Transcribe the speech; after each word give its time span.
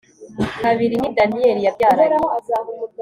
kabiri 0.61 0.95
ni 0.97 1.09
Daniyeli 1.17 1.61
yabyaranye 1.65 2.21